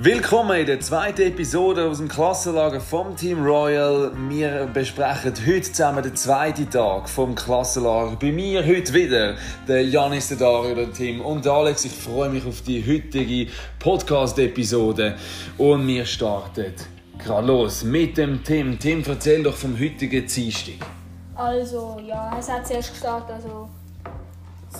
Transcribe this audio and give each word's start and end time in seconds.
Willkommen 0.00 0.60
in 0.60 0.66
der 0.66 0.78
zweiten 0.78 1.22
Episode 1.22 1.88
aus 1.88 1.98
dem 1.98 2.06
Klassenlager 2.06 2.80
vom 2.80 3.16
Team 3.16 3.44
Royal. 3.44 4.12
Wir 4.28 4.70
besprechen 4.72 5.34
heute 5.44 5.62
zusammen 5.62 6.04
den 6.04 6.14
zweiten 6.14 6.70
Tag 6.70 7.08
vom 7.08 7.34
Klassenlager. 7.34 8.14
Bei 8.14 8.30
mir 8.30 8.64
heute 8.64 8.94
wieder 8.94 9.34
der 9.66 9.84
Janis, 9.84 10.28
der 10.28 10.36
Dario, 10.36 10.76
der 10.76 10.92
Tim 10.92 11.20
und 11.20 11.44
Alex. 11.48 11.84
Ich 11.84 11.92
freue 11.92 12.30
mich 12.30 12.46
auf 12.46 12.62
die 12.62 12.80
heutige 12.80 13.50
Podcast-Episode. 13.80 15.16
Und 15.56 15.84
wir 15.88 16.06
starten 16.06 16.74
gerade 17.18 17.48
los 17.48 17.82
mit 17.82 18.18
dem 18.18 18.44
Tim. 18.44 18.78
Tim, 18.78 19.02
erzähl 19.04 19.42
doch 19.42 19.56
vom 19.56 19.76
heutigen 19.76 20.24
Dienstag. 20.24 20.86
Also, 21.34 22.00
ja, 22.06 22.36
es 22.38 22.48
hat 22.48 22.64
zuerst 22.68 22.92
gestartet, 22.92 23.34
also 23.34 23.68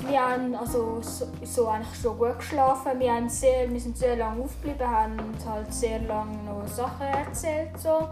wir 0.07 0.20
haben 0.20 0.55
also 0.55 1.00
so, 1.00 1.29
so, 1.44 1.68
eigentlich 1.68 2.00
schon 2.00 2.18
gut 2.18 2.39
geschlafen. 2.39 2.99
Wir, 2.99 3.13
haben 3.14 3.29
sehr, 3.29 3.71
wir 3.71 3.81
sind 3.81 3.96
sehr 3.96 4.17
lange 4.17 4.44
aufgeblieben, 4.44 4.86
haben 4.86 5.17
halt 5.46 5.72
sehr 5.72 6.00
lange 6.00 6.36
noch 6.44 6.67
Sachen 6.68 7.07
erzählt. 7.07 7.79
So. 7.79 8.08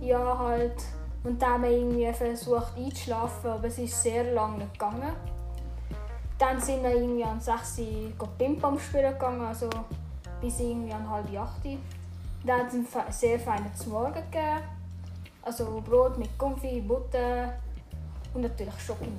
Ja, 0.00 0.38
halt. 0.38 0.82
Und 1.24 1.40
dann 1.40 1.52
haben 1.52 1.62
wir 1.62 1.70
irgendwie 1.70 2.12
versucht 2.12 2.76
einzuschlafen, 2.76 3.50
aber 3.50 3.68
es 3.68 3.78
ist 3.78 4.02
sehr 4.02 4.32
lange 4.32 4.58
nicht 4.58 4.72
gegangen. 4.72 5.12
Dann 6.38 6.60
sind 6.60 6.82
wir 6.82 6.90
irgendwie 6.90 7.24
an 7.24 7.40
6 7.40 7.78
Uhr 7.78 8.28
Ping-Pong 8.38 8.78
spielen 8.78 9.12
gegangen, 9.12 9.42
also 9.42 9.70
bis 10.40 10.58
irgendwie 10.58 10.92
an 10.92 11.08
halb 11.08 11.26
8 11.26 11.78
Dann 12.44 12.60
hat 12.60 12.68
es 12.68 12.74
einen 12.74 13.12
sehr 13.12 13.38
feinen 13.38 13.70
Morgen 13.86 14.14
gegeben. 14.14 14.62
Also 15.42 15.82
Brot 15.84 16.18
mit 16.18 16.36
Konfi, 16.38 16.80
Butter 16.80 17.52
und 18.34 18.42
natürlich 18.42 18.80
Schokolade. 18.80 19.12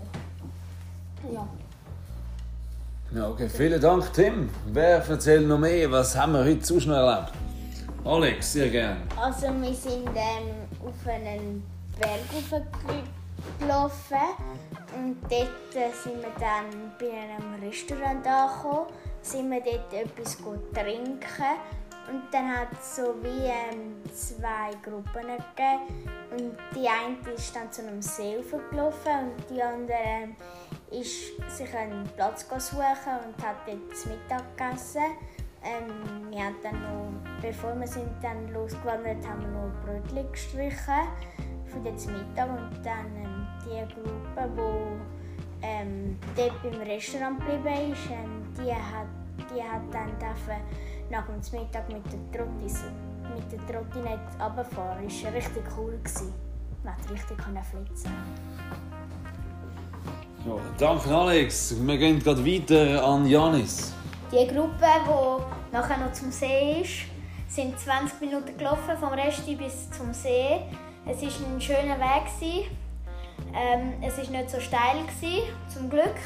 Ja. 1.32 1.48
Ja, 3.16 3.30
okay. 3.30 3.48
Vielen 3.48 3.80
Dank, 3.80 4.12
Tim. 4.12 4.50
Wer 4.66 5.08
erzählt 5.08 5.48
noch 5.48 5.60
mehr? 5.60 5.92
Was 5.92 6.16
haben 6.16 6.34
wir 6.34 6.44
heute 6.44 6.66
so 6.66 6.80
schnell 6.80 6.96
erlebt? 6.96 7.32
Alex, 8.04 8.54
sehr 8.54 8.70
gerne. 8.70 9.02
Also 9.22 9.48
wir 9.62 9.74
sind 9.76 10.08
dann 10.08 10.84
auf 10.84 11.08
einen 11.08 11.64
Berg 12.00 12.66
gelaufen 13.60 14.18
und 14.98 15.18
dort 15.30 15.94
sind 16.04 16.22
wir 16.22 16.32
dann 16.40 16.92
bei 17.00 17.12
einem 17.12 17.64
Restaurant 17.64 18.26
angekommen, 18.26 18.88
sind 19.22 19.52
wir 19.52 19.62
dort 19.62 19.94
etwas 19.94 20.38
trinken 20.74 21.54
und 22.10 22.24
dann 22.32 22.50
hat 22.50 22.68
es 22.74 22.96
so 22.96 23.16
wie 23.22 23.46
ähm, 23.46 23.94
zwei 24.14 24.72
Gruppen 24.84 25.28
gegeben 25.56 26.12
und 26.32 26.58
die 26.76 26.88
eine 26.88 27.36
ist 27.36 27.56
dann 27.56 27.72
zu 27.72 27.88
einem 27.88 28.02
See 28.02 28.38
gelaufen 28.70 29.12
und 29.38 29.50
die 29.50 29.62
andere 29.62 30.30
ist 30.94 31.58
sich 31.58 31.76
einen 31.76 32.04
Platz 32.16 32.46
suchen 32.50 32.84
und 32.84 33.44
hat 33.44 33.58
zu 33.96 34.10
Mittag 34.10 34.44
gegessen. 34.58 35.04
Ähm, 35.64 36.30
wir 36.30 36.46
haben 36.46 36.56
dann 36.62 36.82
noch, 36.82 37.42
bevor 37.42 37.74
wir 37.80 37.88
sind 37.88 38.12
dann 38.22 38.52
losgewandert 38.54 39.26
haben 39.28 39.42
wir 39.42 39.48
noch 39.48 39.72
Brötchen 39.86 40.32
gestrichen 40.32 41.08
für 41.66 41.80
den 41.80 41.96
Mittag 41.96 42.50
und 42.50 42.86
dann 42.86 43.16
ähm, 43.16 43.48
die 43.66 43.94
Gruppe, 43.94 44.52
die 44.58 45.66
ähm, 45.66 46.20
dort 46.36 46.62
beim 46.62 46.82
Restaurant 46.82 47.40
geblieben 47.40 47.94
ist, 47.94 48.10
ähm, 48.12 48.54
die, 48.58 48.74
hat, 48.74 49.08
die 49.38 49.64
hat 49.64 49.82
dann 49.92 50.10
dürfen 50.20 50.62
nach 51.10 51.26
dem 51.26 51.60
Mittag 51.60 51.88
mit 51.88 52.04
der 52.12 52.46
Trottis 52.46 52.84
mit 53.34 53.52
der 53.52 53.60
Trottinette 53.68 54.20
runterfahren. 54.40 55.06
Das 55.06 55.24
war 55.24 55.34
richtig 55.34 55.64
cool. 55.78 56.00
Man 56.84 56.96
konnte 56.98 57.14
richtig 57.14 57.38
flitzen. 57.72 58.12
Ja, 60.46 60.56
danke 60.78 61.10
Alex. 61.10 61.74
Wir 61.80 61.98
gehen 61.98 62.20
gerade 62.20 62.46
weiter 62.46 63.02
an 63.06 63.26
Janis. 63.26 63.94
Die 64.30 64.46
Gruppe, 64.46 64.86
die 65.08 65.74
nachher 65.74 65.98
noch 65.98 66.12
zum 66.12 66.32
See 66.32 66.82
ist, 66.82 67.06
sind 67.48 67.80
20 67.80 68.20
Minuten 68.20 68.58
gelaufen 68.58 68.98
vom 69.00 69.14
Resti 69.14 69.56
bis 69.56 69.90
zum 69.92 70.14
See. 70.14 70.60
Es 71.06 71.22
war 71.22 71.48
ein 71.48 71.62
schöner 71.62 71.98
Weg. 71.98 72.68
Ähm, 73.56 73.94
es 74.02 74.18
war 74.18 74.30
nicht 74.38 74.50
so 74.50 74.60
steil, 74.60 74.98
zum 75.74 75.90
Glück. 75.90 76.18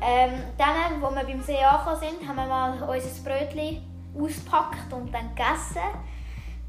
Ähm, 0.00 0.34
dann, 0.56 1.02
als 1.02 1.16
wir 1.16 1.24
beim 1.24 1.42
See 1.42 1.64
angekommen 1.64 1.98
sind, 2.00 2.28
haben 2.28 2.36
wir 2.36 2.46
mal 2.46 2.72
unser 2.74 3.22
Brötchen 3.24 3.82
ausgepackt 4.16 4.92
und 4.92 5.12
dann 5.12 5.34
gegessen. 5.34 5.88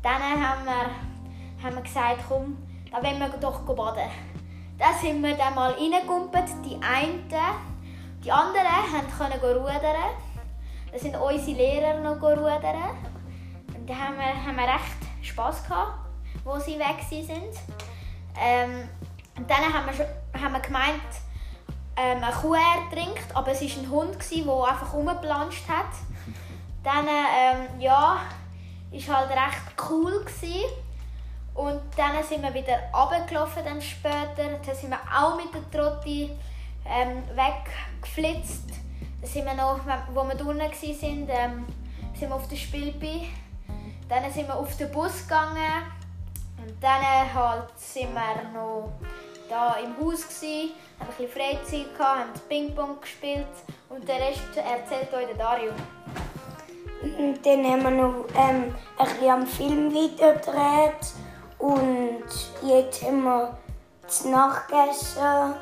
Dann 0.02 0.22
haben 0.24 0.66
wir, 0.66 1.64
haben 1.64 1.76
wir 1.76 1.84
gesagt, 1.84 2.22
komm, 2.28 2.58
da 2.92 3.04
wollen 3.04 3.20
wir 3.20 3.30
doch 3.40 3.60
baden. 3.60 4.10
Da 4.78 4.94
sind 4.94 5.22
wir 5.22 5.36
dann 5.36 5.56
mal 5.56 5.72
reingegumpelt. 5.74 6.50
Die 6.66 6.80
einen, 6.82 7.30
die 8.24 8.32
anderen 8.32 8.66
können 9.18 9.40
rudern. 9.40 10.12
Da 10.92 11.00
sind 11.00 11.16
unsere 11.16 11.58
Lehrer 11.58 12.00
noch 12.00 12.22
rudern. 12.22 12.98
Und 13.76 13.90
da 13.90 13.94
haben 13.94 14.18
wir, 14.18 14.46
haben 14.46 14.56
wir 14.56 14.64
recht 14.64 14.98
Spass 15.22 15.64
gehabt, 15.68 16.08
wo 16.44 16.58
sie 16.58 16.80
weg 16.80 17.04
sind. 17.10 17.54
Ähm, 18.40 18.90
und 19.38 19.50
dann 19.50 19.74
haben 19.74 19.88
wir, 19.88 20.42
haben 20.42 20.54
wir 20.54 20.60
gemeint, 20.60 21.02
ähm, 21.96 22.24
eine 22.24 22.34
Kuh 22.34 22.56
ertrinkt, 22.56 23.36
aber 23.36 23.52
es 23.52 23.62
war 23.62 23.84
ein 23.84 23.90
Hund, 23.90 24.18
der 24.32 24.64
einfach 24.68 24.94
rumgeplanscht 24.94 25.68
hat. 25.68 25.94
Dann, 26.84 27.08
ähm, 27.08 27.80
ja, 27.80 28.20
war 28.92 29.18
halt 29.18 29.32
recht 29.32 29.90
cool. 29.90 30.24
Gewesen. 30.24 30.66
Und 31.56 31.82
dann 31.96 32.24
sind 32.24 32.42
wir 32.42 32.54
wieder 32.54 32.80
runtergelaufen 32.94 33.64
dann 33.64 33.82
später. 33.82 34.60
Dann 34.66 34.76
sind 34.76 34.90
wir 34.90 35.00
auch 35.16 35.36
mit 35.38 35.54
der 35.54 35.70
Trotti 35.72 36.32
ähm, 36.86 37.24
weggeflitzt. 37.30 38.70
Dann 39.22 39.30
sind 39.30 39.46
wir 39.46 39.54
noch, 39.54 39.80
wo 40.14 40.24
wir 40.24 40.36
drinnen 40.36 40.60
waren, 40.60 41.30
ähm, 41.30 41.66
sind 42.18 42.30
wir 42.30 42.36
auf 42.36 42.48
der 42.48 42.56
Spielbi. 42.56 43.30
Dann 44.10 44.32
sind 44.32 44.48
wir 44.48 44.56
auf 44.56 44.76
den 44.78 44.92
Bus 44.92 45.24
gegangen. 45.24 45.84
Und 46.58 46.82
dann 46.82 47.34
halt 47.34 47.78
sind 47.78 48.14
wir 48.14 48.50
noch 48.54 48.92
da 49.50 49.76
im 49.84 49.96
Haus 50.00 50.28
gsi, 50.28 50.72
haben 51.00 51.10
ein 51.10 51.28
bisschen 51.28 51.30
Freizeit 51.30 51.98
gehabt, 51.98 52.20
haben 52.20 52.32
Ping-Pong 52.48 53.02
gespielt 53.02 53.46
und 53.90 54.08
den 54.08 54.16
Rest 54.16 54.42
erzählt 54.56 55.14
euch 55.14 55.28
der 55.28 55.36
Dario. 55.36 55.72
Und 57.18 57.46
dann 57.46 57.66
haben 57.66 57.84
wir 57.84 57.92
noch 57.92 58.26
ähm, 58.36 58.74
ein 58.98 59.06
bisschen 59.06 59.30
am 59.30 59.46
Filmvideo 59.46 60.34
gedreht 60.34 61.14
und 61.64 62.24
jetzt 62.62 63.02
wir 63.04 63.58
zu 64.08 64.30
Nacht 64.30 64.68
gegessen 64.68 65.56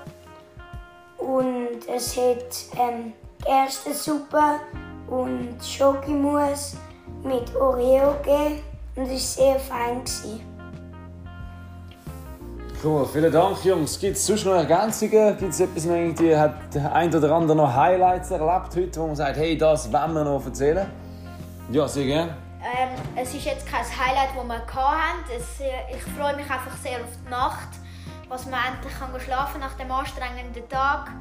und 1.20 1.88
es 1.88 2.18
hat 2.18 2.80
ähm, 2.80 3.14
Gerstensuppe 3.46 4.60
und 5.08 5.58
Schokimus 5.64 6.76
mit 7.24 7.56
Oreo 7.56 8.16
gegeben 8.24 8.64
und 8.96 9.04
es 9.04 9.38
war 9.38 9.46
sehr 9.46 9.60
fein. 9.60 10.00
Gewesen. 10.00 10.42
Cool, 12.84 13.06
vielen 13.06 13.32
Dank, 13.32 13.64
Jungs. 13.64 14.00
Gibt 14.00 14.18
es 14.18 14.26
sonst 14.26 14.46
noch 14.46 14.56
Ergänzungen? 14.56 15.38
Gibt 15.38 15.54
es 15.54 15.60
etwas, 15.60 15.84
die 15.84 16.36
hat 16.36 16.74
der 16.74 16.96
ein 16.96 17.16
oder 17.16 17.32
andere 17.36 17.56
noch 17.56 17.76
Highlights 17.76 18.32
erlebt 18.32 18.76
heute, 18.76 19.00
wo 19.00 19.06
man 19.06 19.16
sagt, 19.16 19.38
hey, 19.38 19.56
das 19.56 19.94
wollen 19.94 20.14
wir 20.14 20.24
noch 20.24 20.44
erzählen? 20.44 20.88
Ja, 21.72 21.88
sehr 21.88 22.06
gerne. 22.06 22.51
Ähm, 22.64 22.90
es 23.16 23.34
ist 23.34 23.46
jetzt 23.46 23.66
kein 23.66 23.84
Highlight, 23.84 24.30
das 24.36 24.46
wir 24.46 24.56
hatten. 24.56 25.32
Es, 25.36 25.60
äh, 25.60 25.96
ich 25.96 26.04
freue 26.04 26.36
mich 26.36 26.50
einfach 26.50 26.78
sehr 26.78 27.00
auf 27.00 27.10
die 27.26 27.30
Nacht, 27.30 27.70
was 28.30 28.46
man 28.46 28.60
endlich 28.74 28.94
kann 29.00 29.20
schlafen 29.20 29.62
nach 29.62 29.74
dem 29.74 29.92
anstrengenden 29.92 30.70
Tag. 30.70 31.12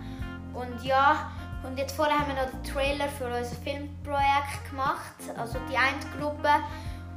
Und 0.53 0.85
ja, 0.85 1.31
und 1.63 1.79
jetzt 1.79 1.97
vorher 1.97 2.19
haben 2.19 2.29
wir 2.29 2.43
noch 2.43 2.51
den 2.51 2.63
Trailer 2.65 3.09
für 3.09 3.25
unser 3.25 3.57
Filmprojekt 3.57 4.71
gemacht, 4.71 5.15
also 5.37 5.59
die 5.71 5.77
eine 5.77 5.99
Gruppe. 6.19 6.49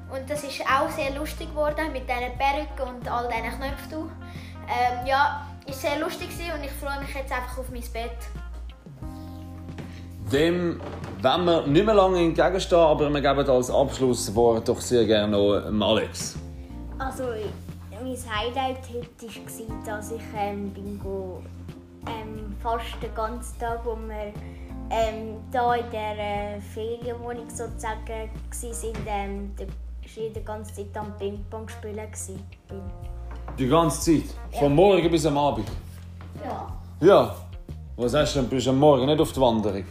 Und 0.09 0.29
das 0.29 0.43
ist 0.43 0.61
auch 0.61 0.89
sehr 0.89 1.11
lustig 1.11 1.49
geworden 1.49 1.91
mit 1.91 2.07
diesen 2.07 2.37
Perücken 2.37 2.95
und 2.95 3.07
all 3.09 3.27
diesen 3.27 3.59
Knöpfen. 3.59 4.11
Ähm, 4.69 5.05
ja, 5.05 5.47
ist 5.65 5.81
sehr 5.81 5.99
lustig 5.99 6.29
und 6.53 6.63
ich 6.63 6.71
freue 6.71 6.99
mich 6.99 7.13
jetzt 7.13 7.31
einfach 7.31 7.57
auf 7.57 7.69
mein 7.69 7.83
Bett. 7.91 8.17
Dem 10.31 10.81
wollen 11.23 11.45
wir 11.45 11.67
nicht 11.67 11.85
mehr 11.85 11.95
lange 11.95 12.19
entgegenstehen, 12.19 12.81
aber 12.81 13.09
wir 13.09 13.21
geben 13.21 13.49
als 13.49 13.71
Abschlusswort 13.71 14.67
doch 14.67 14.81
sehr 14.81 15.05
gerne 15.05 15.37
noch 15.71 15.87
Alex. 15.87 16.35
Also, 16.99 17.23
mein 17.91 18.17
Highlight 18.35 18.77
war, 18.93 19.83
dass 19.85 20.11
ich 20.11 20.21
ähm, 20.37 20.71
Bingo 20.71 21.41
ähm, 22.07 22.53
fast 22.61 23.01
den 23.01 23.15
ganzen 23.15 23.57
Tag, 23.57 23.85
wo 23.85 23.95
wir 23.95 24.33
ähm, 24.89 25.37
hier 25.51 25.75
in 25.75 25.91
der 25.91 26.61
Ferienwohnung 26.73 27.49
sozusagen 27.49 28.29
waren, 29.05 29.51
ähm, 29.57 30.33
die 30.35 30.43
ganze 30.43 30.73
Zeit 30.73 30.97
am 30.97 31.17
Ping-Pong 31.17 31.69
spielen 31.69 32.07
Die 33.57 33.67
ganze 33.67 34.01
Zeit? 34.01 34.29
Von 34.51 34.69
ja. 34.69 34.75
morgen 34.75 35.09
bis 35.09 35.25
am 35.25 35.37
Abend? 35.37 35.67
Ja. 36.43 36.67
Ja? 36.99 37.35
Was 37.95 38.13
hast 38.13 38.35
du 38.35 38.41
denn? 38.41 38.49
Bist 38.49 38.65
du 38.65 38.71
am 38.71 38.79
Morgen 38.79 39.05
nicht 39.05 39.21
auf 39.21 39.31
der 39.31 39.41
Wanderung? 39.41 39.85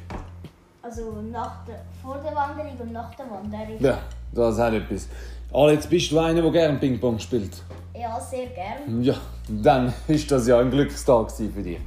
Also 0.92 1.22
nach 1.22 1.64
der, 1.64 1.80
vor 2.02 2.18
der 2.22 2.34
Wanderung 2.34 2.76
und 2.78 2.92
nach 2.92 3.14
der 3.14 3.24
Wanderung. 3.30 3.80
Ja, 3.80 3.98
das 4.30 4.58
hat 4.58 4.74
etwas. 4.74 5.08
Alex, 5.50 5.86
bist 5.86 6.12
du 6.12 6.18
einer, 6.18 6.42
der 6.42 6.50
gerne 6.50 6.78
Ping-Pong 6.78 7.18
spielt? 7.18 7.62
Ja, 7.98 8.20
sehr 8.20 8.48
gerne. 8.48 9.02
Ja, 9.02 9.14
dann 9.48 9.90
ist 10.06 10.30
das 10.30 10.46
ja 10.46 10.58
ein 10.58 10.70
Glückstag 10.70 11.32
für 11.32 11.62
dich. 11.62 11.78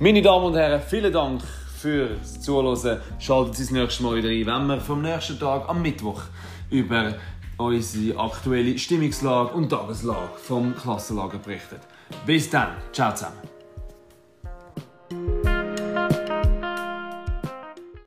Meine 0.00 0.22
Damen 0.22 0.46
und 0.46 0.56
Herren, 0.56 0.82
vielen 0.82 1.12
Dank 1.12 1.40
fürs 1.76 2.40
Zuhören. 2.40 3.00
Schaltet 3.20 3.54
Sie 3.54 3.62
das 3.62 3.70
nächste 3.70 4.02
Mal 4.02 4.16
wieder 4.16 4.28
ein, 4.28 4.60
wenn 4.60 4.66
wir 4.66 4.80
vom 4.80 5.02
nächsten 5.02 5.38
Tag 5.38 5.68
am 5.68 5.80
Mittwoch 5.80 6.22
über 6.68 7.14
unsere 7.58 8.18
aktuelle 8.18 8.76
Stimmungslage 8.76 9.54
und 9.54 9.68
Tageslage 9.68 10.36
vom 10.36 10.74
Klassenlager 10.74 11.38
berichten. 11.38 11.76
Bis 12.26 12.50
dann. 12.50 12.70
Ciao 12.92 13.14
zusammen. 13.14 13.57